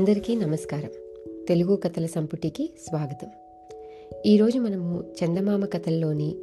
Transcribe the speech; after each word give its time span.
అందరికీ 0.00 0.34
నమస్కారం. 0.34 0.90
తెలుగు 1.48 1.76
కథల 1.76 2.06
సంపుటికి 2.06 2.70
స్వాగతం. 2.88 3.28
ఈరోజు 4.26 4.58
మనము 4.58 5.02
చందమామ 5.02 5.64
కథల్లోని 5.64 6.36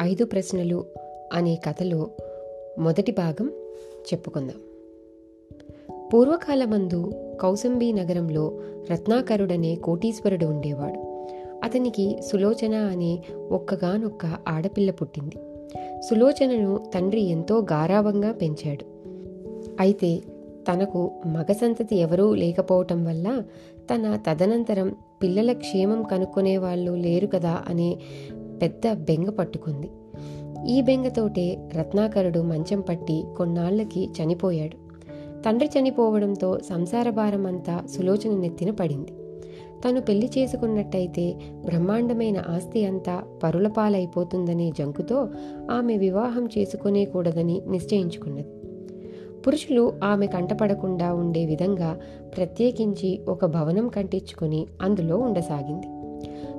ఐదు 0.00 0.24
ప్రశ్నలు 0.24 0.84
అనే 1.32 1.54
కథలో 1.54 2.10
మొదటి 2.78 3.12
భాగం 3.12 3.50
చెప్పుకుందాం. 3.98 4.56
పూర్వకాలమందు 6.14 7.12
కౌసంబీ 7.40 7.92
నగరంలో 7.92 8.60
రత్నాకరుడనే 8.90 9.74
కోటీశ్వరుడు 9.74 10.46
ఉండేవాడు. 10.46 11.28
అతనికి 11.64 12.22
సులోచన 12.22 12.74
అనే 12.74 13.22
ఒక్కగానొక్క 13.50 14.26
ఆడపిల్ల 14.48 14.90
పుట్టింది. 14.90 15.36
సులోచనను 16.02 16.90
తండ్రి 16.94 17.20
ఎంతో 17.20 17.58
గారావంగా 17.58 18.32
పెంచాడు. 18.32 18.84
అయితే 19.80 20.22
తనకు 20.68 21.10
మగ 21.26 21.52
సంతతి 21.52 21.96
ఎవరూ 21.96 22.34
లేకపోవటం 22.34 23.04
వల్ల 23.04 23.42
తన 23.78 24.18
తదనంతరం 24.28 24.94
పిల్లల 25.22 25.52
క్షేమం 25.52 26.02
కనుక్కునే 26.02 26.58
వాళ్ళు 26.58 26.92
లేరు 26.92 27.26
కదా 27.26 27.62
అనే 27.68 27.96
పెద్ద 28.62 28.92
బెంగ 28.92 29.30
పట్టుకుంది. 29.30 29.90
ఈ 30.68 30.82
బెంగతోటే 30.82 31.70
రత్నాకరుడు 31.76 32.40
మంచం 32.40 32.80
పట్టి 32.80 33.24
కొన్నాళ్ళకి 33.36 34.08
చనిపోయాడు. 34.22 34.84
తండ్రి 35.42 35.70
చనిపోవడంతో 35.78 36.58
సంసార 36.58 37.10
భారం 37.10 37.46
అంతా 37.46 37.84
సులోచన 37.96 38.40
నెత్తిన 38.40 38.70
పడింది. 38.70 39.12
తను 39.88 40.00
పెళ్ళి 40.00 40.30
చేసుకున్నట్టయితే 40.38 41.34
బ్రహ్మాండమైన 41.66 42.42
ఆస్తి 42.48 42.84
అంతా 42.84 43.22
పరులపాలైపోతుందనే 43.42 44.72
జంకుతో 44.78 45.28
ఆమె 45.70 45.96
వివాహం 45.96 46.48
చేసుకునేకూడదని 46.58 47.62
నిశ్చయించుకున్నది. 47.68 48.48
పురుషులు 49.46 49.92
ఆమె 50.04 50.26
కంటపడకుండా 50.26 51.14
ఉండే 51.14 51.46
విధంగా 51.46 51.98
ప్రత్యేకించి 52.36 53.20
ఒక 53.28 53.44
భవనం 53.44 53.88
కంటించుకుని 53.88 54.66
అందులో 54.82 55.16
ఉండసాగింది. 55.18 55.86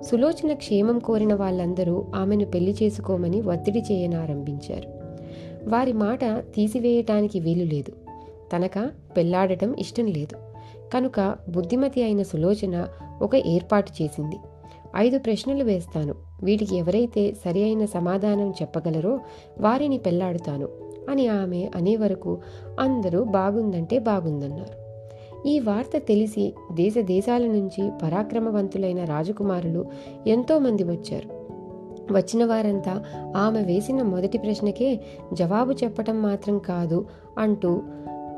సులోచన 0.03 0.53
క్షేమం 0.53 0.99
కోరిన 0.99 1.33
వాళ్ళందరూ 1.33 2.05
ఆమెను 2.15 2.45
పెళ్ళి 2.45 2.75
చేసుకోమని 2.83 3.41
ఒత్తిడి 3.41 3.79
చేయనారంభించారు. 3.79 4.89
వారి 5.69 5.93
మాట 5.93 6.25
తీసివేయటానికి 6.25 7.39
వీలు 7.39 7.63
లేదు. 7.63 7.91
తనక 8.55 8.91
పెళ్ళాడటం 9.17 9.75
ఇష్టం 9.79 10.05
లేదు. 10.05 10.35
కనుక 10.93 11.35
బుద్ధిమతి 11.49 12.03
అయిన 12.03 12.23
సులోచన 12.23 12.87
ఒక 13.21 13.35
ఏర్పాటు 13.35 13.91
చేసింది. 14.01 14.35
ఐదు 14.97 15.19
ప్రశ్నలు 15.19 15.63
వేస్తాను. 15.63 16.15
వీటికి 16.43 16.77
ఎవరైతే 16.77 17.33
సరి 17.33 17.63
అయిన 17.63 17.85
సమాధానం 17.85 18.49
చెప్పగలరో 18.49 19.19
వారిని 19.59 19.97
పెళ్ళాడుతాను. 19.97 20.84
అని 21.09 21.27
ఆమె 21.27 21.69
అనే 21.75 21.95
వరకు 21.95 22.39
అందరూ 22.79 23.23
బాగుందంటే 23.23 23.99
బాగుందన్నారు. 23.99 24.85
ఈ 25.47 25.59
వార్త 25.59 25.97
తెలిసి 25.97 26.53
దేశ 26.73 26.93
దేశాల 26.99 27.47
నుంచి 27.47 27.91
పరాక్రమవంతులైన 28.03 29.03
రాజకుమారులు 29.03 29.85
ఎంతోమంది 30.27 30.83
వచ్చారు. 30.83 31.45
వచ్చిన 32.13 32.45
వారంతా 32.45 33.03
ఆమె 33.37 33.61
వేసిన 33.61 34.01
మొదటి 34.01 34.37
ప్రశ్నకే 34.37 34.99
జవాబు 35.33 35.71
చెప్పటం 35.71 36.21
మాత్రం 36.21 36.59
కాదు 36.59 37.07
అంటూ 37.39 37.81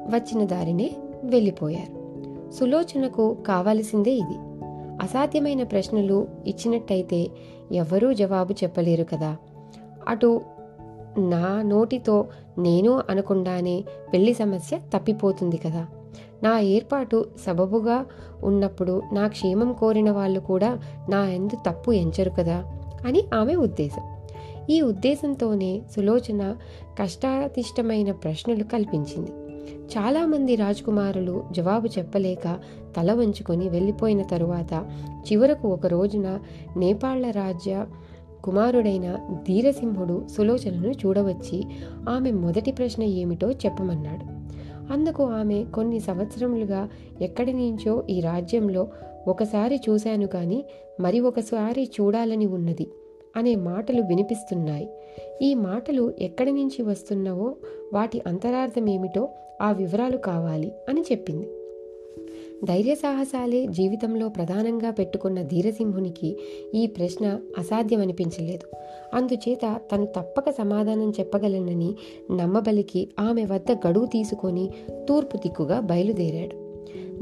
వచ్చిన 0.10 0.46
దారినే 0.46 0.92
వెళ్ళిపోయారు. 1.24 2.08
సులోచనకు 2.52 3.38
కావలసిందే 3.48 4.12
ఇది. 4.12 4.38
అసాధ్యమైన 5.02 5.64
ప్రశ్నలు 5.64 6.28
ఇచ్చినట్టయితే 6.48 7.28
ఎవ్వరూ 7.72 8.14
జవాబు 8.14 8.54
చెప్పలేరు 8.54 9.04
కదా. 9.04 9.38
అటు 10.08 10.42
నా 11.18 11.62
నోటితో 11.62 12.26
నేను 12.58 13.04
అనకుండానే 13.10 13.84
పెళ్ళి 14.14 14.34
సమస్య 14.34 14.78
తప్పిపోతుంది 14.78 15.58
కదా. 15.58 15.86
నా 16.44 16.60
ఏర్పాటు 16.60 17.26
సబబుగా 17.46 18.06
ఉన్నప్పుడు 18.44 19.02
నా 19.14 19.28
క్షేమం 19.28 19.74
కోరిన 19.74 20.12
వాళ్ళు 20.12 20.40
కూడా 20.40 20.80
నా 21.10 21.30
ఎందు 21.30 21.58
తప్పు 21.70 21.92
ఎంచరు 21.92 22.30
కదా 22.30 22.64
అని 23.06 23.24
ఆమె 23.34 23.56
ఉద్దేశం. 23.56 24.18
ఈ 24.70 24.82
ఉద్దేశంతోనే 24.82 25.82
సులోచన 25.96 26.56
కష్టాతిష్టమైన 27.00 28.12
ప్రశ్నలు 28.12 28.64
కల్పించింది. 28.64 29.32
చాలామంది 29.68 30.56
రాజకుమారులు 30.56 31.44
జవాబు 31.52 31.88
చెప్పలేక 31.88 32.60
తల 32.98 33.14
వంచుకొని 33.14 33.70
వెళ్ళిపోయిన 33.70 34.24
తరువాత 34.24 34.86
చివరకు 35.32 35.68
ఒక 35.68 35.88
రోజున 35.88 36.40
నేపాళ్ళ 36.78 37.32
రాజ్య 37.32 37.86
కుమారుడైన 38.44 39.28
ధీరసింహుడు 39.48 40.28
సులోచనను 40.28 40.92
చూడవచ్చి 40.92 41.64
ఆమె 42.10 42.32
మొదటి 42.32 42.72
ప్రశ్న 42.72 43.04
ఏమిటో 43.04 43.52
చెప్పమన్నాడు. 43.52 44.38
అందుకు 44.94 45.24
ఆమె 45.24 45.66
కొన్ని 45.74 46.00
సంవత్సరములుగా 46.00 46.90
ఎక్కడి 47.22 47.54
నుంచో 47.54 48.04
ఈ 48.10 48.22
రాజ్యంలో 48.22 48.88
ఒకసారి 49.28 49.80
చూశాను 49.90 50.28
కానీ 50.28 50.66
మరి 51.00 51.20
ఒకసారి 51.20 51.90
చూడాలని 52.02 52.46
ఉన్నది 52.46 52.88
అనే 53.38 53.56
మాటలు 53.56 54.02
వినిపిస్తున్నాయి. 54.02 54.90
ఈ 55.42 55.54
మాటలు 55.54 56.14
ఎక్కడి 56.20 56.52
నుంచి 56.52 56.82
వస్తున్నావో 56.82 57.56
వాటి 57.94 58.22
అంతరార్థం 58.28 58.90
ఏమిటో 58.90 59.30
ఆ 59.62 59.72
వివరాలు 59.72 60.18
కావాలి 60.18 60.72
అని 60.90 61.02
చెప్పింది. 61.02 61.50
ధైర్య 62.64 62.96
సాహసాలే 62.96 63.66
జీవితంలో 63.66 64.30
ప్రధానంగా 64.30 64.92
పెట్టుకున్న 64.92 65.42
ధీరసింహునికి 65.42 66.38
ఈ 66.76 66.88
ప్రశ్న 66.88 67.40
అసాధ్యమనిపించలేదు. 67.58 68.78
అందుచేత 69.14 69.82
తను 69.92 70.06
తప్పక 70.06 70.50
సమాధానం 70.50 71.10
చెప్పగలనని 71.20 71.96
నమ్మబలికి 72.36 73.10
ఆమె 73.20 73.46
వద్ద 73.46 73.88
గడువు 73.88 74.06
తీసుకొని 74.06 74.70
తూర్పు 75.10 75.38
దిక్కుగా 75.38 75.80
బయలుదేరాడు. 75.80 76.68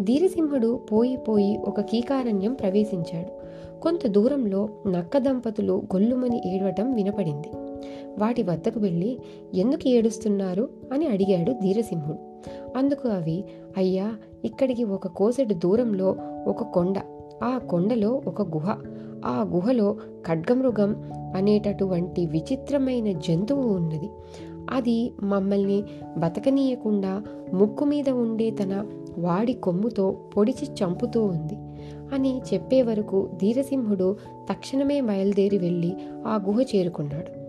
ధీరసింహుడు 0.01 0.79
పోయి 0.91 1.17
పోయి 1.17 1.57
ఒక 1.57 1.81
కీకారణ్యం 1.81 2.53
ప్రవేశించాడు. 2.53 3.45
కొంత 3.81 4.07
దూరంలో 4.07 4.69
నక్క 4.87 5.17
దంపతులు 5.17 5.73
గొల్లుమని 5.73 6.55
ఏడవటం 6.55 6.93
వినపడింది. 6.93 7.47
వాటి 8.17 8.43
వద్దకు 8.43 8.79
వెళ్ళి 8.79 9.19
ఎందుకు 9.53 9.87
ఏడుస్తున్నారు? 9.87 10.69
అని 10.93 11.07
అడిగాడు 11.07 11.51
ధీరసింహుడు. 11.51 12.17
అందుకు 12.77 13.07
అవి 13.07 13.45
అయ్యా 13.77 14.13
ఇక్కడికి 14.45 14.83
ఒక 14.83 15.07
కోసెడు 15.07 15.53
దూరంలో 15.53 16.15
ఒక 16.47 16.63
కొండ. 16.63 16.95
ఆ 17.43 17.57
కొండలో 17.57 18.21
ఒక 18.27 18.41
గుహ. 18.41 18.69
ఆ 19.25 19.45
గుహలో 19.53 19.95
ఖడ్గమృగం 20.27 21.11
అనేటటువంటి 21.35 22.25
విచిత్రమైన 22.25 23.11
జంతువు 23.11 23.73
ఉన్నది. 23.73 24.09
అది 24.69 25.13
మమ్మల్ని 25.23 25.83
బతకనీయకుండా 26.17 27.23
ముక్కు 27.53 27.85
మీద 27.85 28.09
ఉండే 28.09 28.49
తన 28.49 28.85
వాడి 29.17 29.53
కొమ్ముతో 29.53 30.17
పొడిచి 30.37 30.67
చంపుతూ 30.73 31.23
ఉంది 31.23 31.55
అని 32.15 32.41
చెప్పే 32.53 32.81
వరకు 32.81 33.29
ధీరసింహుడు 33.41 34.17
తక్షణమే 34.49 35.01
బయలుదేరి 35.01 35.57
వెళ్ళి 35.57 35.93
ఆ 36.27 36.39
గుహ 36.47 36.61
చేరుకున్నాడు. 36.75 37.45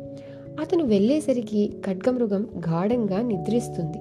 అతను 0.60 0.84
వెళ్ళేసరికి 0.84 1.72
ఖడ్గమృగం 1.86 2.42
గాఢంగా 2.42 3.22
నిద్రిస్తుంది. 3.22 3.98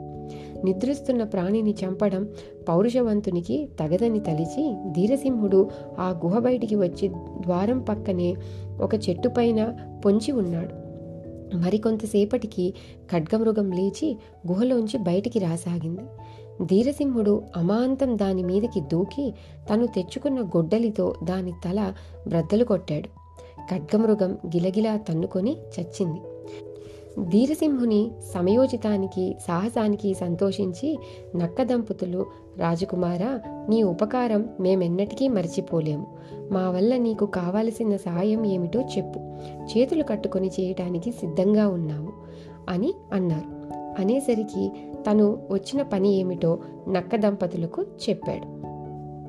నిద్రిస్తున్న 0.63 1.23
ప్రాణిని 1.23 1.75
చంపడం 1.85 2.27
పౌరుషవంతునికి 2.69 3.69
తగదని 3.79 4.19
తలిచి 4.19 4.75
ధీరసింహుడు 4.91 5.69
ఆ 5.99 6.21
గుహ 6.25 6.39
బయటికి 6.39 6.75
వచ్చి 6.75 7.07
ద్వారం 7.39 7.79
పక్కనే 7.79 8.35
ఒక 8.81 8.95
చెట్టుపైన 8.95 9.77
పొంచి 10.05 10.31
ఉన్నాడు. 10.31 10.85
మరికొంతసేపటికి 11.57 12.73
ఖడ్గమృగం 13.11 13.71
లేచి 13.71 14.17
గుహలోంచి 14.47 14.97
బయటికి 14.97 15.39
రాసాగింది. 15.39 16.01
ధీరసింహుడు 16.65 17.41
అమాంతం 17.57 18.17
దాని 18.17 18.43
మీదకి 18.43 18.81
దూకి 18.81 19.33
తను 19.69 19.87
తెచ్చుకున్న 19.87 20.41
గొడ్డలితో 20.41 21.15
దాని 21.23 21.51
తల 21.51 21.93
బ్రద్దలు 22.27 22.63
కొట్టాడు. 22.63 23.07
ఖడ్గమృగం 23.71 24.33
గిలగిలా 24.33 24.97
తన్నుకొని 24.97 25.57
చచ్చింది. 25.79 26.19
ధీరసింహుని 27.23 28.11
సమయోచితానికి 28.33 29.35
సాహసానికి 29.47 30.13
సంతోషించి 30.13 30.99
నక్క 31.35 31.63
దంపతులు 31.63 32.25
రాజకుమారా 32.57 33.41
నీ 33.69 33.83
ఉపకారం 33.83 34.49
మేమెన్నటికీ 34.59 35.27
మర్చిపోలేము 35.27 36.07
మా 36.51 36.69
వల్ల 36.69 36.97
నీకు 36.97 37.25
కావలసిన 37.25 37.95
సహాయం 37.95 38.45
ఏమిటో 38.45 38.81
చెప్పు. 38.81 39.19
చేతులు 39.63 40.03
కట్టుకొని 40.03 40.47
చేయటానికి 40.47 41.11
సిద్ధంగా 41.11 41.67
ఉన్నాము 41.67 42.11
అని 42.69 42.93
అన్నారు. 43.13 43.65
అనేసరికి 44.01 44.71
తను 45.09 45.47
వచ్చిన 45.51 45.81
పని 45.81 46.15
ఏమిటో 46.15 46.59
నక్క 46.89 47.15
దంపతులకు 47.15 47.81
చెప్పాడు. 47.81 48.65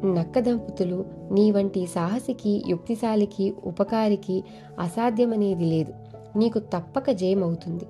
నక్క 0.06 0.38
దంపతులు 0.38 1.04
నీ 1.32 1.50
వంటి 1.50 1.86
సాహసికి 1.86 2.62
యుక్తిశాలికి 2.68 3.54
ఉపకారికి 3.64 4.44
అసాధ్యమనేది 4.80 5.64
లేదు. 5.64 5.92
నీకు 6.36 6.58
తప్పక 6.58 7.10
జయమవుతుంది 7.10 7.84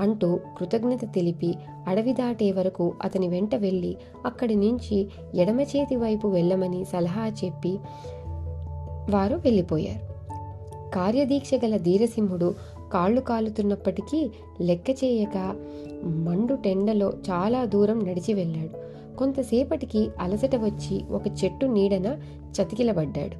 అంటూ 0.00 0.40
కృతజ్ఞత 0.58 1.04
తెలిపి 1.14 1.54
అడవి 1.88 2.12
దాటే 2.12 2.52
వరకు 2.52 2.94
అతని 3.02 3.28
వెంట 3.28 3.54
వెళ్ళి 3.54 3.96
అక్కడి 4.26 4.54
నుంచి 4.54 5.08
ఎడమ 5.34 5.60
చేతి 5.60 5.96
వైపు 5.96 6.28
వెళ్ళమని 6.28 6.84
సలహా 6.84 7.28
చెప్పి 7.28 7.78
వారు 9.10 9.36
వెళ్ళిపోయారు. 9.36 10.10
కార్యదీక్ష 10.94 11.50
గల 11.64 11.76
ధీరసింహుడు 11.76 12.54
కాళ్ళు 12.92 13.20
కాలుతున్నప్పటికీ 13.20 14.30
లెక్క 14.60 14.90
చేయక 14.90 15.56
మండు 16.04 16.54
టెండలో 16.54 17.12
చాలా 17.30 17.64
దూరం 17.64 17.98
నడిచి 18.08 18.34
వెళ్ళాడు. 18.34 18.90
కొంతసేపటికి 19.16 20.10
అలసట 20.20 20.56
వచ్చి 20.56 21.04
ఒక 21.10 21.26
చెట్టు 21.26 21.66
నీడన 21.66 22.06
చతికిలబడ్డాడు. 22.50 23.36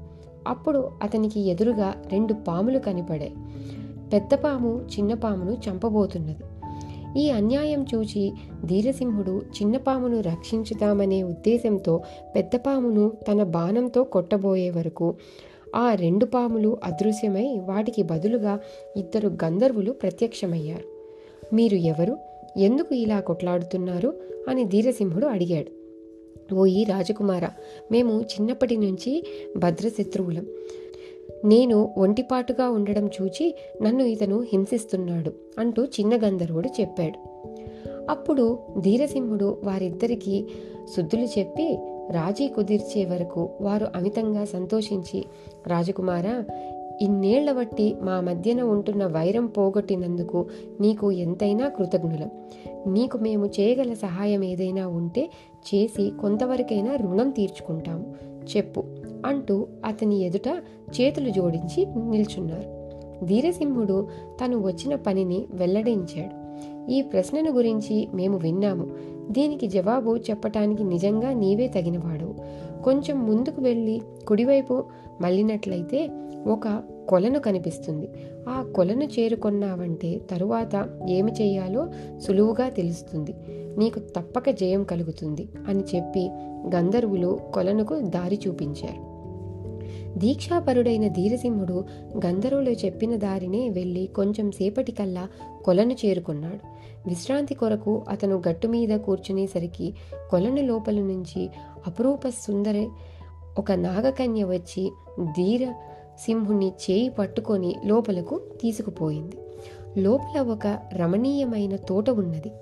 అప్పుడు 0.48 0.90
అతనికి 1.02 1.40
ఎదురుగా 1.40 1.94
రెండు 2.12 2.34
పాములు 2.34 2.78
కనిపడాయి. 2.78 3.34
పెద్ద 4.12 4.34
పాము 4.34 4.86
చిన్న 4.98 5.14
పామును 5.14 5.56
చంపబోతున్నది. 5.68 6.36
ఈ 7.20 7.30
అన్యాయం 7.30 7.86
చూచి 7.94 8.32
ధీరసింహుడు 8.64 9.30
చిన్న 9.30 9.76
పామును 9.76 10.20
రక్షించుదామనే 10.20 11.22
ఉద్దేశంతో 11.22 12.00
పెద్ద 12.36 12.56
పామును 12.56 13.12
తన 13.30 13.42
బాణంతో 13.42 14.04
కొట్టబోయే 14.04 14.70
వరకు 14.70 15.14
ఆ 15.76 15.94
రెండు 15.94 16.24
పాములు 16.24 16.78
అదృశ్యమై 16.84 17.60
వాటికి 17.64 18.02
బదులుగా 18.02 18.60
ఇద్దరు 18.96 19.28
గంధర్వులు 19.28 19.92
ప్రత్యక్షమయ్యారు. 19.92 20.84
మీరు 21.54 21.74
ఎవరు? 21.74 22.16
ఎందుకు 22.56 22.94
ఇలా 22.94 23.20
కొట్లాడుతున్నారు? 23.20 24.14
అని 24.48 24.64
ధీరసింహుడు 24.64 25.26
అడిగాడు. 25.26 25.80
ఓయి 26.54 26.84
రాజకుమార 26.84 27.48
మేము 27.92 28.20
చిన్నప్పటి 28.20 28.76
నుంచి 28.76 29.26
భద్రశత్రువులం. 29.56 30.46
నేను 31.44 31.94
ఒంటిపాటుగా 31.98 32.68
ఉండడం 32.68 33.06
చూచి 33.06 33.54
నన్ను 33.82 34.04
ఇతను 34.04 34.40
హింసిస్తున్నాడు 34.40 35.32
అంటూ 35.58 35.84
చిన్న 35.84 36.16
గంధర్వుడు 36.16 36.68
చెప్పాడు. 36.80 37.30
అప్పుడు 38.10 38.58
ధీరసింహుడు 38.78 39.60
వారిద్దరికీ 39.64 40.44
శుద్ధులు 40.96 41.38
చెప్పి 41.38 41.78
రాజీ 42.10 42.48
కుదిర్చే 42.48 43.04
వరకు 43.04 43.50
వారు 43.60 43.88
అమితంగా 43.96 44.44
సంతోషించి 44.44 45.24
రాజకుమార 45.66 46.42
ఇన్నేళ్ళ 47.00 47.52
బట్టి 47.52 47.96
మా 48.02 48.20
మధ్యన 48.20 48.62
ఉంటున్న 48.62 49.06
వైరం 49.06 49.46
పోగొట్టినందుకు 49.46 50.46
నీకు 50.80 51.12
ఎంతైనా 51.12 51.68
కృతజ్ఞులం. 51.68 52.30
నీకు 52.86 53.18
మేము 53.18 53.46
చేయగల 53.46 53.92
సహాయం 53.92 54.44
ఏదైనా 54.44 54.88
ఉంటే 54.88 55.30
చేసి 55.74 56.12
కొంతవరకైనా 56.20 56.96
రుణం 56.96 57.30
తీర్చుకుంటాము. 57.30 58.14
చెప్పు. 58.56 58.84
అంటూ 59.26 59.66
అతని 59.84 60.18
ఎదుట 60.18 60.48
చేతులు 61.00 61.30
జోడించి 61.30 61.86
నిల్చున్నారు. 62.10 62.80
ధీరసింహుడు 63.24 64.08
తను 64.44 64.62
వచ్చిన 64.62 64.94
పనిని 64.94 65.46
వెల్లడించాడు. 65.50 66.40
ఈ 66.90 67.02
ప్రశ్నను 67.02 67.50
గురించి 67.50 68.08
మేము 68.14 68.38
విన్నాము. 68.38 68.86
దీనికి 69.30 69.66
జవాబు 69.66 70.16
చెప్పటానికి 70.16 70.84
నిజంగా 70.84 71.32
నీవే 71.32 71.68
తగినవాడు. 71.68 72.34
కొంచెం 72.84 73.26
ముందుకు 73.26 73.62
వెళ్ళి 73.62 74.00
కుడివైపు 74.28 74.84
మళ్ళినట్లయితే 75.20 76.10
ఒక 76.46 76.82
కొలను 77.08 77.38
కనిపిస్తుంది. 77.38 78.08
ఆ 78.48 78.72
కొలను 78.76 79.04
చేరుకొన్నావంటే 79.04 80.20
తరువాత 80.30 80.88
ఏమి 81.08 81.32
చేయాలో 81.32 81.88
సులువుగా 82.18 82.68
తెలుస్తుంది. 82.68 83.34
నీకు 83.78 83.98
తప్పక 83.98 84.50
జయం 84.50 84.84
కలుగుతుంది 84.84 85.48
అని 85.68 85.82
చెప్పి 85.96 86.30
గంధర్వులు 86.74 87.38
కొలనుకు 87.54 87.98
దారి 87.98 88.38
చూపించారు. 88.48 89.09
దీక్షాపరుడైన 90.18 91.08
ధీరసింహుడు 91.08 91.84
గంధర్వులు 92.26 92.70
చెప్పిన 92.70 93.16
దారినే 93.16 93.68
వెళ్ళి 93.68 94.06
కొంచెం 94.06 94.50
సేపటికల్లా 94.50 95.28
కొలను 95.64 95.92
చేరుకున్నాడు. 95.92 96.80
విశ్రాంతి 97.08 97.54
కొరకు 97.54 98.02
అతను 98.08 98.42
గట్టు 98.48 98.68
మీద 98.68 98.98
కూర్చునేసరికి 98.98 99.94
కొలను 100.30 100.62
లోపల 100.62 100.94
నుంచి 100.94 101.50
అపురూప 101.86 102.28
సుందరి 102.28 102.88
ఒక 103.58 103.72
నాగకన్య 103.72 104.44
వచ్చి 104.44 104.92
ధీర 105.22 105.72
సింహుని 106.20 106.68
చేయి 106.68 107.08
పట్టుకొని 107.08 107.76
లోపలకు 107.84 108.40
తీసుకుపోయింది. 108.62 109.36
లోపల 109.98 110.40
ఒక 110.40 110.78
రమణీయమైన 110.96 111.76
తోట 111.76 112.10
ఉన్నది. 112.10 112.52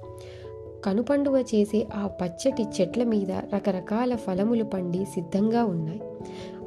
కనుపండువ 0.84 1.44
చేసే 1.54 1.86
ఆ 1.94 2.06
పచ్చటి 2.06 2.62
చెట్ల 2.62 3.04
మీద 3.04 3.32
రకరకాల 3.32 4.16
ఫలములు 4.16 4.64
పండి 4.64 5.04
సిద్ధంగా 5.04 5.64
ఉన్నాయి. 5.64 6.00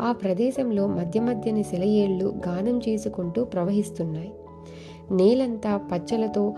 ఆ 0.01 0.11
ప్రదేశంలో 0.11 0.87
మధ్య 0.87 1.19
మధ్యని 1.19 1.63
సెలయేళ్ళు 1.63 2.25
గానం 2.47 2.79
చేసుకుంటూ 2.89 3.43
ప్రవహిస్తున్నాయి. 3.43 4.33
నేలంతా 5.11 5.77
పచ్చలతో 5.77 6.53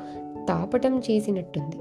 తాపటం 0.49 0.99
చేసినట్టుంది. 0.99 1.77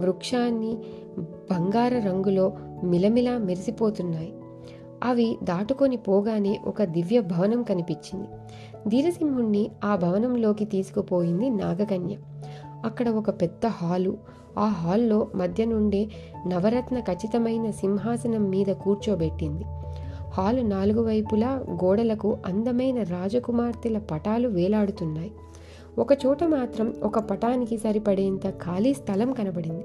వృక్షాన్ని 0.00 0.78
బంగార 1.18 1.98
రంగులో 1.98 2.52
మిలమిలా 2.84 3.38
మెరిసిపోతున్నాయి. 3.38 4.34
అవి 5.02 5.38
దాటుకొని 5.42 5.96
పోగానే 5.96 6.60
ఒక 6.64 6.82
దివ్య 6.82 7.20
భవనం 7.20 7.62
కనిపించింది. 7.62 8.28
ధీరసింహుణ్ణి 8.88 9.70
ఆ 9.84 9.96
భవనంలోకి 9.96 10.64
తీసుకుపోయింది 10.64 11.50
నాగకన్య. 11.50 12.16
అక్కడ 12.84 13.08
ఒక 13.08 13.30
పెద్ద 13.42 13.66
హాలు. 13.66 14.16
ఆ 14.58 14.66
హాల్లో 14.66 15.28
మధ్య 15.34 15.64
నుండి 15.64 16.10
నవరత్న 16.46 17.00
ఖచ్చితమైన 17.00 17.70
సింహాసనం 17.70 18.50
మీద 18.50 18.66
కూర్చోబెట్టింది. 18.66 19.64
హాలు 20.32 20.62
నాలుగు 20.62 21.02
వైపులా 21.04 21.64
గోడలకు 21.70 22.38
అందమైన 22.46 23.02
రాజకుమార్తెల 23.02 23.98
పటాలు 23.98 24.48
వేలాడుతున్నాయి. 24.48 25.32
ఒకచోట 25.98 26.44
మాత్రం 26.44 26.94
ఒక 27.02 27.18
పటానికి 27.18 27.78
సరిపడేంత 27.78 28.50
ఖాళీ 28.50 28.94
స్థలం 28.94 29.32
కనబడింది. 29.32 29.84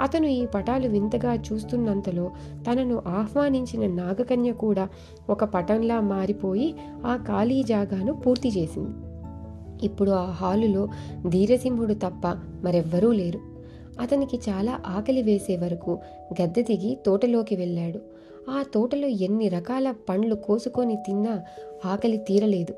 అతను 0.00 0.26
ఈ 0.26 0.46
పటాలు 0.46 0.88
వింతగా 0.88 1.34
చూస్తున్నంతలో 1.34 2.30
తనను 2.70 3.02
ఆహ్వానించిన 3.06 3.94
నాగకన్య 3.94 4.52
కూడా 4.52 4.88
ఒక 5.30 5.44
పటంలా 5.44 6.00
మారిపోయి 6.00 6.74
ఆ 7.06 7.16
ఖాళీ 7.16 7.62
జాగాను 7.62 8.12
పూర్తి 8.12 8.48
చేసింది. 8.48 9.09
ఇప్పుడు 9.82 10.10
ఆ 10.10 10.30
హాలులో 10.30 10.88
ధీరసింహుడు 11.28 11.94
తప్ప 11.94 12.26
మరెవ్వరూ 12.64 13.12
లేరు. 13.12 13.40
అతనికి 14.00 14.36
చాలా 14.36 14.80
ఆకలి 14.86 15.22
వేసే 15.22 15.56
వరకు 15.56 15.98
గద్దె 16.42 16.62
దిగి 16.62 16.98
తోటలోకి 17.06 17.56
వెళ్ళాడు. 17.56 18.00
ఆ 18.50 18.64
తోటలో 18.74 19.08
ఎన్ని 19.08 19.48
రకాల 19.48 19.94
పండ్లు 20.08 20.34
కోసుకొని 20.34 20.96
తిన్నా 20.96 21.42
ఆకలి 21.84 22.16
తీరలేదు. 22.16 22.74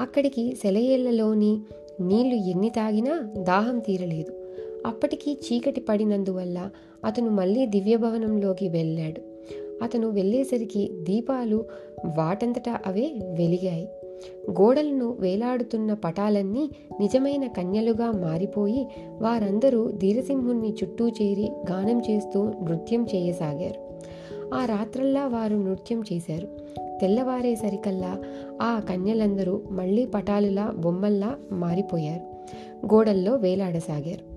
అక్కడికి 0.00 0.54
సెలయేళ్ళలోని 0.62 1.58
నీళ్ళు 2.00 2.34
ఎన్ని 2.34 2.70
తాగినా 2.70 3.30
దాహం 3.38 3.78
తీరలేదు. 3.78 4.32
అప్పటికి 4.86 5.32
చీకటి 5.32 5.80
పడినందువల్ల 5.80 6.70
అతను 7.04 7.30
మళ్ళీ 7.30 7.66
దివ్యభవనంలోకి 7.66 8.68
వెళ్ళాడు. 8.68 9.20
అతను 9.84 10.10
వెళ్ళేసరికి 10.10 10.90
దీపాలు 11.02 11.64
వాటంతటా 12.16 12.80
అవే 12.86 13.12
వెలిగాయి. 13.38 13.88
గోడలను 14.50 15.16
వేలాడుతున్న 15.20 15.94
పటాలన్నీ 15.94 16.70
నిజమైన 17.00 17.46
కన్యలుగా 17.46 18.10
మారిపోయి 18.10 18.88
వారందరూ 19.20 19.90
ధీరసింహుణ్ణి 19.90 20.74
చుట్టూ 20.82 21.08
చేరి 21.08 21.52
గానం 21.70 22.02
చేస్తూ 22.10 22.44
నృత్యం 22.44 23.06
చేయసాగారు. 23.14 23.94
ఆ 24.54 24.64
రాత్రల్లా 24.64 25.26
వారు 25.26 25.56
నృత్యం 25.56 26.02
చేశారు. 26.12 26.48
తెల్లవారేసరికల్లా 27.00 28.18
ఆ 28.62 28.80
కన్యలందరూ 28.80 29.60
మళ్ళీ 29.70 30.06
పటాలులా 30.06 30.72
బొమ్మల్లా 30.76 31.34
మారిపోయారు. 31.52 32.22
గోడల్లో 32.94 33.34
వేలాడసాగారు. 33.34 34.34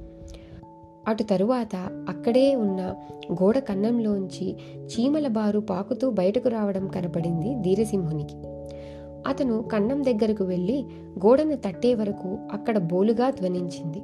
అటు 1.08 1.24
తరువాత 1.24 1.76
అక్కడే 2.10 2.56
ఉన్న 2.56 2.96
గోడ 3.32 3.60
కన్నంలోంచి 3.60 4.56
చీమల 4.86 5.28
బారు 5.28 5.60
పాకుతూ 5.60 6.10
బయటకు 6.10 6.50
రావడం 6.50 6.88
కనపడింది 6.88 7.56
ధీరసింహునికి. 7.56 8.57
అతను 9.28 9.62
కన్నం 9.62 10.04
దగ్గరకు 10.04 10.44
వెళ్ళి 10.44 10.86
గోడను 11.26 11.56
తట్టే 11.56 11.94
వరకు 11.94 12.38
అక్కడ 12.52 12.78
బోలుగా 12.78 13.30
ధ్వనించింది. 13.30 14.02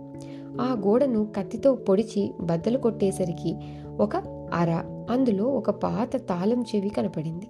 ఆ 0.61 0.81
గోడను 0.87 1.27
కత్తితో 1.35 1.75
పొడిచి 1.75 2.33
బద్దలు 2.41 2.77
కొట్టేసరికి 2.77 3.55
ఒక 3.99 4.15
అర 4.53 4.69
అందులో 5.09 5.43
ఒక 5.43 5.69
పాత 5.69 6.15
తాళం 6.15 6.61
చెవి 6.61 6.89
కనపడింది. 6.89 7.47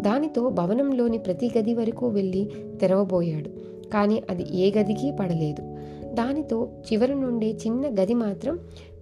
దానితో 0.00 0.48
భవనంలోని 0.48 1.18
ప్రతి 1.18 1.50
గది 1.58 1.74
వరకు 1.74 2.08
వెళ్ళి 2.08 2.50
తెరవబోయాడు 2.80 3.50
కానీ 3.90 4.22
అది 4.30 4.56
ఏ 4.56 4.72
గదికి 4.78 5.12
పడలేదు. 5.20 5.62
దానితో 6.14 6.68
చివరి 6.92 7.14
నుండే 7.14 7.50
చిన్న 7.50 8.02
గది 8.02 8.14
మాత్రం 8.14 8.58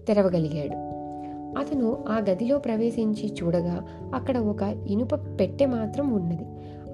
తెరవగలిగాడు. 0.08 0.92
అతను 1.58 2.04
ఆ 2.08 2.24
గదిలో 2.30 2.58
ప్రవేశించి 2.58 3.34
చూడగా 3.42 3.84
అక్కడ 4.14 4.38
ఒక 4.38 4.62
ఇనుప 4.62 5.14
పెట్టె 5.14 5.66
మాత్రం 5.66 6.10
ఉన్నది. 6.10 6.44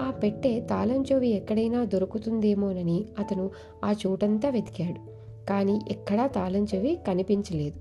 ఆ 0.02 0.10
పెట్టె 0.10 0.60
తాళం 0.60 1.04
చెవి 1.12 1.28
ఎక్కడైనా 1.28 1.84
దొరుకుతుందేమోనని 1.84 3.04
అతను 3.18 3.50
ఆ 3.84 3.94
చోటంతా 4.06 4.48
వెతికాడు. 4.48 5.18
కానీ 5.48 5.80
ఎక్కడా 5.88 6.26
తాళం 6.26 6.66
చెవి 6.74 6.98
కనిపించలేదు. 7.08 7.76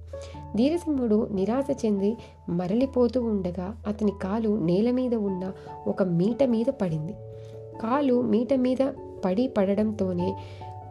ధీరసింహుడు 0.57 1.27
నిరాశ 1.31 1.85
చెంది 1.85 2.17
మరలిపోతూ 2.49 3.21
ఉండగా 3.21 3.81
అతని 3.87 4.11
కాలు 4.23 4.49
నేల 4.49 4.91
మీద 4.91 5.15
ఉన్న 5.15 5.51
ఒక 5.87 6.03
మీట 6.03 6.43
మీద 6.43 6.65
పడింది. 6.65 7.13
కాలు 7.81 8.21
మీట 8.21 8.53
మీద 8.53 8.91
పడి 9.25 9.47
పడడంతోనే 9.47 10.37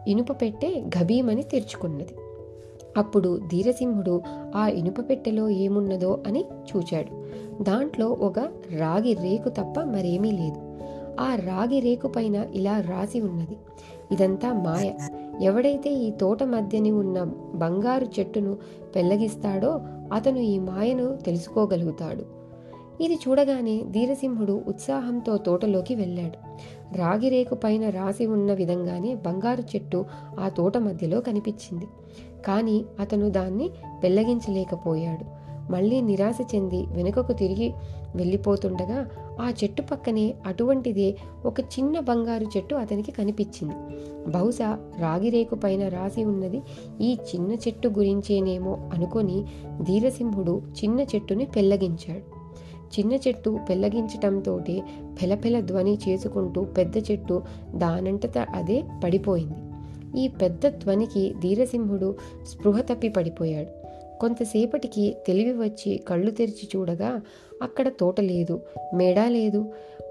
ఇనుప 0.07 0.31
పెట్టె 0.31 0.83
గభీమని 0.97 1.43
తెరుచుకున్నది. 1.43 2.15
అప్పుడు 2.97 3.39
ధీరసింహుడు 3.47 4.21
ఆ 4.55 4.67
ఇనుప 4.67 5.09
పెట్టెలో 5.09 5.49
ఏమున్నదో 5.49 6.23
అని 6.27 6.45
చూచాడు. 6.75 7.25
దాంట్లో 7.63 8.07
ఒక 8.07 8.39
రాగి 8.77 9.13
రేకు 9.13 9.49
తప్ప 9.49 9.79
మరేమీ 9.79 10.31
లేదు. 10.31 10.66
ఆ 11.19 11.35
రాగి 11.35 11.79
రేకు 11.79 12.07
పైన 12.07 12.35
ఇలా 12.35 12.79
రాసి 12.79 13.21
ఉన్నది. 13.21 13.57
ఇదంతా 14.11 14.53
మాయ. 14.53 14.93
ఎవడైతే 15.41 15.93
ఈ 15.93 16.11
తోట 16.11 16.43
మధ్యని 16.43 16.91
ఉన్న 16.91 17.23
బంగారు 17.55 18.05
చెట్టును 18.19 18.57
పెళ్ళగిస్తాడో 18.95 19.81
అతను 20.13 20.37
ఈ 20.37 20.59
మాయను 20.59 21.17
తెలుసుకోగలుగుతాడు. 21.17 22.37
ఇది 23.03 23.15
చూడగానే 23.15 23.83
ధీరసింహుడు 23.91 24.63
ఉత్సాహంతో 24.67 25.37
తోటలోకి 25.37 25.95
వెళ్ళాడు. 25.95 26.37
రాగిరేకు 26.97 27.55
పైన 27.55 27.89
రాసి 27.89 28.25
ఉన్న 28.25 28.53
విధంగానే 28.53 29.15
బంగారు 29.15 29.61
చెట్టు 29.61 30.05
ఆ 30.39 30.49
తోట 30.49 30.77
మధ్యలో 30.77 31.21
కనిపించింది. 31.21 31.87
కానీ 32.45 32.85
అతను 32.99 33.29
దాన్ని 33.29 33.69
పెళ్ళగించలేకపోయాడు. 34.03 35.46
మళ్ళీ 35.71 36.01
నిరాశ 36.01 36.37
చెంది 36.55 36.85
వెనుకకు 36.85 37.33
తిరిగి 37.33 37.73
వెళ్ళిపోతుండగా 38.15 39.09
ఆ 39.41 39.53
చెట్టు 39.63 39.81
పక్కనే 39.81 40.33
అటువంటిదే 40.45 41.15
ఒక 41.45 41.59
చిన్న 41.59 41.99
బంగారు 41.99 42.45
చెట్టు 42.57 42.75
అతనికి 42.75 43.11
కనిపించింది. 43.11 43.75
బహుశా 44.31 44.79
రాగిరేకు 44.99 45.55
పైన 45.55 45.87
రాసి 45.87 46.23
ఉన్నది 46.23 46.61
ఈ 47.01 47.17
చిన్న 47.35 47.53
చెట్టు 47.53 47.87
గురించేనేమో 47.87 48.77
అనుకొని 48.93 49.45
ధీరసింహుడు 49.81 50.61
చిన్న 50.83 51.01
చెట్టుని 51.01 51.45
పెళ్ళగించాడు 51.45 52.37
చిన్న 52.99 53.13
చెట్టు 53.13 53.59
పెళ్ళగించటంతో 53.69 54.59
పెలపెల 55.21 55.59
ధ్వని 55.59 55.97
చేసుకుంటూ 56.07 56.63
పెద్ద 56.63 56.97
చెట్టు 57.11 57.43
దానంతట 57.75 58.37
అదే 58.37 58.83
పడిపోయింది. 59.03 59.55
ఈ 60.19 60.27
పెద్ద 60.27 60.67
ధ్వనికి 60.67 61.35
ధీరసింహుడు 61.41 62.15
స్పృహ 62.47 62.81
తప్పి 62.81 63.09
పడిపోయాడు. 63.09 63.86
కొంతసేపటికి 64.19 65.15
తెలివి 65.27 65.63
వచ్చి 65.63 65.97
కళ్ళు 66.07 66.31
తెరిచి 66.31 66.69
చూడగా 66.75 67.21
అక్కడ 67.61 67.87
తోట 67.99 68.21
లేదు 68.21 68.61
మేడ 68.95 69.19
లేదు. 69.19 69.65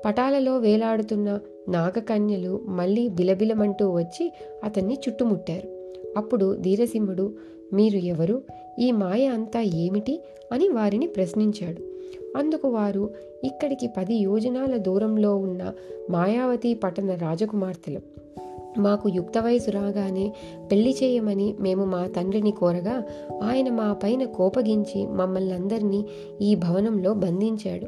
పటాలలో 0.04 0.58
వేలాడుతున్న 0.58 1.38
నాగకన్యలు 1.68 2.60
మళ్ళీ 2.64 3.08
బిలబిలమంటూ 3.08 3.90
వచ్చి 3.90 4.32
అతన్ని 4.64 4.98
చుట్టుముట్టారు. 5.08 5.94
అప్పుడు 6.16 6.56
ధీరసింహుడు 6.56 7.34
మీరు 7.72 7.96
ఎవరు? 7.96 8.42
ఈ 8.78 8.90
మాయ 8.90 9.26
అంతా 9.26 9.60
ఏమిటి? 9.60 10.20
అని 10.52 10.68
వారిని 10.68 11.06
ప్రశ్నించాడు. 11.06 11.82
అందుకు 12.38 12.68
వారు 12.68 13.10
ఇక్కడికి 13.44 13.88
పది 13.96 14.14
యోజనాల 14.14 14.76
దూరంలో 14.76 15.36
ఉన్న 15.36 15.72
మాయావతి 16.10 16.74
పట్టణ 16.74 17.14
రాజకుమార్తెలు. 17.14 18.00
మాకు 18.78 19.08
యుక్త 19.08 19.38
వయసు 19.38 19.70
రాగానే 19.70 20.32
పెళ్ళి 20.72 20.96
చేయమని 21.04 21.54
మేము 21.60 21.84
మా 21.84 22.06
తండ్రిని 22.06 22.50
కోరగా 22.50 23.02
ఆయన 23.42 23.70
మా 23.70 23.92
పైన 23.92 24.24
కోపగించి 24.24 25.06
మమ్మల్ని 25.06 25.52
అందరినీ 25.52 26.04
ఈ 26.42 26.54
భవనంలో 26.54 27.14
బంధించాడు. 27.14 27.86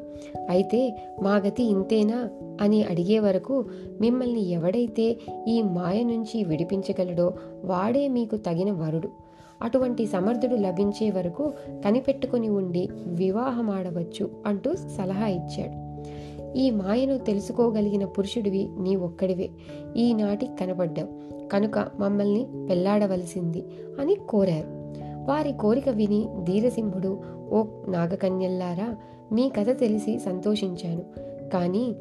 అయితే 0.51 0.99
మా 1.23 1.37
గతి 1.37 1.63
ఇంతేనా 1.63 2.29
అని 2.61 2.85
అడిగే 2.85 3.19
వరకు 3.19 3.65
మిమ్మల్ని 4.01 4.51
ఎవడైతే 4.51 5.19
ఈ 5.49 5.63
మాయ 5.63 6.03
నుంచి 6.03 6.45
విడిపించగలడో 6.45 7.35
వాడే 7.65 8.09
మీకు 8.09 8.37
తగిన 8.37 8.73
వరుడు. 8.73 9.09
అటువంటి 9.63 10.07
సమర్థుడు 10.07 10.55
లభించే 10.55 11.11
వరకు 11.11 11.53
కనిపెట్టుకుని 11.85 12.49
ఉండి 12.49 12.89
వివాహమాడవచ్చు 13.07 14.31
అంటూ 14.47 14.75
సలహా 14.75 15.27
ఇచ్చాడు. 15.27 15.88
ఈ 16.57 16.71
మాయను 16.71 17.19
తెలుసుకోగలిగిన 17.19 18.05
పురుషుడివి 18.05 18.69
నీ 18.79 18.97
ఒక్కడివే. 18.97 19.51
ఈనాటి 19.97 20.49
కనబడ్డావు 20.61 21.29
కనుక 21.49 21.79
మమ్మల్ని 21.79 22.47
పెళ్ళాడవలసింది 22.71 23.65
అని 24.01 24.15
కోరారు. 24.15 24.79
వారి 25.31 25.53
కోరిక 25.53 25.89
విని 25.89 26.29
ధీరసింహుడు 26.43 27.19
ఓ 27.51 27.65
నాగకన్యల్లారా 27.89 28.97
మీ 29.33 29.49
కథ 29.49 29.79
తెలిసి 29.79 30.19
సంతోషించాను. 30.19 31.03
కానీ 31.49 31.95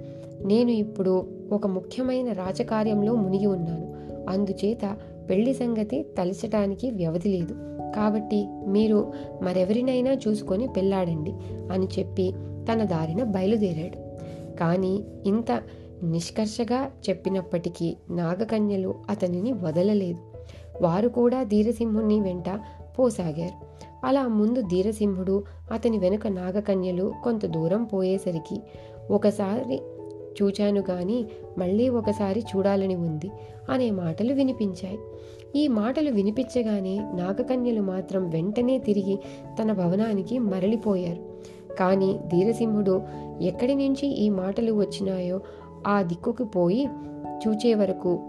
నేను 0.46 0.72
ఇప్పుడు 0.72 1.27
ఒక 1.51 1.68
ముఖ్యమైన 1.68 2.32
రాజకార్యంలో 2.32 3.16
మునిగి 3.16 3.46
ఉన్నాను. 3.46 3.96
అందుచేత 4.30 4.98
పెళ్ళి 5.30 5.54
సంగతి 5.54 6.06
తలచటానికి 6.18 6.92
వ్యవధి 6.92 7.30
లేదు. 7.30 7.56
కాబట్టి 7.96 8.48
మీరు 8.68 9.13
మరెవరినైనా 9.42 10.13
చూసుకొని 10.13 10.68
పెళ్ళాడండి 10.68 11.34
అని 11.72 11.88
చెప్పి 12.00 12.34
తన 12.72 12.84
దారిన 12.84 13.24
బయలుదేరాడు. 13.24 14.06
కానీ 14.59 15.05
ఇంత 15.25 15.61
నిష్కర్షగా 16.03 16.91
చెప్పినప్పటికీ 17.09 17.97
నాగకన్యలు 18.09 18.95
అతనిని 19.09 19.51
వదలలేదు. 19.53 20.19
వారు 20.83 21.09
కూడా 21.09 21.43
ధీరసింహుని 21.43 22.19
వెంట 22.19 22.59
పోసాగారు. 22.99 23.67
అలా 24.05 24.27
ముందు 24.27 24.61
ధీరసింహుడు 24.61 25.43
అతని 25.71 25.97
వెనుక 25.97 26.27
నాగకన్యలు 26.27 27.13
కొంత 27.23 27.45
దూరం 27.45 27.83
పోయేసరికి 27.83 28.61
ఒకసారి 29.11 29.81
చూచాను 30.43 30.83
గాని 30.89 31.25
మళ్ళీ 31.57 31.89
ఒకసారి 31.89 32.39
చూడాలని 32.39 32.95
ఉంది 32.95 33.31
అనే 33.69 33.91
మాటలు 33.91 34.33
వినిపించాయి. 34.33 34.99
ఈ 35.55 35.67
మాటలు 35.67 36.11
వినిపించగానే 36.11 36.97
నాగకన్యలు 36.97 37.81
మాత్రం 37.81 38.29
వెంటనే 38.29 38.79
తిరిగి 38.79 39.19
తన 39.61 39.71
భవనానికి 39.71 40.39
మరలిపోయారు. 40.39 41.26
కానీ 41.77 42.19
ధీరసింహుడు 42.27 43.01
ఎక్కడి 43.41 43.75
నుంచి 43.75 44.07
ఈ 44.07 44.29
మాటలు 44.29 44.72
వచ్చినాయో 44.72 45.39
ఆ 45.88 46.01
దిక్కుకు 46.01 46.43
పోయి 46.43 46.89
చూచే 47.48 47.74
వరకు 47.74 48.19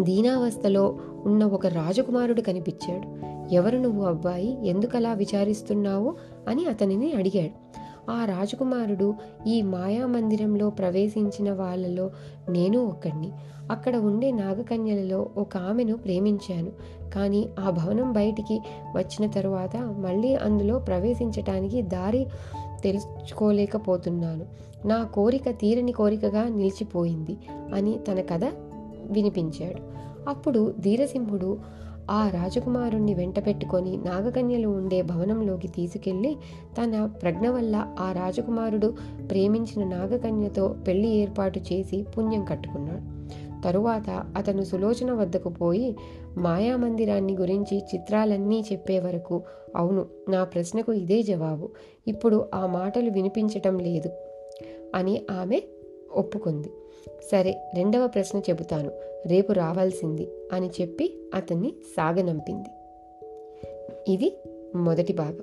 దీనావస్థలో 0.00 0.98
ఉన్న 1.24 1.44
ఒక 1.44 1.66
రాజకుమారుడు 1.66 2.40
కనిపించాడు. 2.40 3.32
ఎవరు 3.54 3.78
నువ్వు 3.78 4.04
అబ్బాయి? 4.04 4.68
ఎందుకలా 4.68 5.12
విచారిస్తున్నావు? 5.12 6.14
అని 6.48 6.66
అతనిని 6.66 7.12
అడిగాడు. 7.12 7.82
ఆ 8.10 8.24
రాజకుమారుడు 8.24 9.14
ఈ 9.46 9.62
మాయా 9.62 10.06
మందిరంలో 10.06 10.70
ప్రవేశించిన 10.70 11.52
వాళ్ళలో 11.52 12.10
నేను 12.48 12.78
ఒక్కడిని 12.86 13.30
అక్కడ 13.70 13.96
ఉండే 13.96 14.30
నాగకన్యలలో 14.30 15.28
ఒక 15.36 15.56
ఆమెను 15.56 15.96
ప్రేమించాను. 15.96 16.70
కానీ 17.14 17.48
ఆ 17.60 17.70
భవనం 17.70 18.12
బయటికి 18.12 18.60
వచ్చిన 18.96 19.30
తరువాత 19.30 19.76
మళ్ళీ 19.76 20.34
అందులో 20.34 20.78
ప్రవేశించటానికి 20.78 21.82
దారి 21.82 22.26
తెలుసుకోలేకపోతున్నాను. 22.82 24.44
నా 24.86 25.04
కోరిక 25.04 25.50
తీరని 25.50 25.92
కోరికగా 25.92 26.44
నిలిచిపోయింది 26.44 27.36
అని 27.74 27.98
తన 28.08 28.20
కథ 28.20 28.44
వినిపించాడు. 29.10 30.02
అప్పుడు 30.28 30.74
ధీరసింహుడు 30.80 31.58
ఆ 32.10 32.28
రాజకుమారుణ్ణి 32.28 33.14
వెంట 33.14 33.46
పెట్టుకొని 33.46 33.96
నాగకన్యలు 33.96 34.68
ఉండే 34.68 35.02
భవనంలోకి 35.02 35.68
తీసుకెళ్ళి 35.68 36.36
తన 36.82 37.04
ప్రజ్ఞ 37.04 37.48
వల్ల 37.48 37.86
ఆ 38.00 38.12
రాజకుమారుడు 38.12 38.94
ప్రేమించిన 39.30 39.88
నాగకన్యతో 39.88 40.76
పెళ్ళి 40.88 41.08
ఏర్పాటు 41.08 41.58
చేసి 41.58 42.06
పుణ్యం 42.18 42.44
కట్టుకున్నాడు. 42.44 43.21
తరువాత 43.64 44.32
అతను 44.36 44.62
సులోచన 44.62 45.12
వద్దకు 45.12 45.48
పోయి 45.48 45.96
మాయామందిరాన్ని 46.36 47.36
గురించి 47.36 47.78
చిత్రాలన్నీ 47.78 48.64
చెప్పే 48.72 48.98
వరకు 48.98 49.42
అవును 49.76 50.06
నా 50.28 50.44
ప్రశ్నకు 50.44 50.92
ఇదే 50.92 51.22
జవాబు. 51.22 51.70
ఇప్పుడు 52.08 52.48
ఆ 52.54 52.66
మాటలు 52.66 53.10
వినిపించటం 53.10 53.78
లేదు 53.78 54.10
అని 54.94 55.22
ఆమె 55.30 55.62
ఒప్పుకుంది. 56.12 56.68
సరే 57.32 57.70
రెండవ 57.74 58.06
ప్రశ్న 58.06 58.38
చెబుతాను. 58.38 58.90
రేపు 59.26 59.52
రావాల్సింది 59.52 60.28
అని 60.52 60.70
చెప్పి 60.80 61.30
అతన్ని 61.34 61.74
సాగనంపింది. 61.96 62.68
ఇది 64.08 64.36
మొదటి 64.76 65.12
భాగం. 65.12 65.40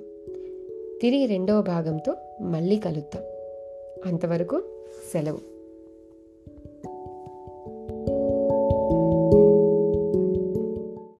తిరిగి 1.02 1.26
రెండవ 1.26 1.62
భాగంతో 1.62 2.16
మళ్ళీ 2.40 2.76
కలుద్దాం. 2.76 3.22
అంతవరకు 4.06 4.62
సెలవు. 5.12 5.49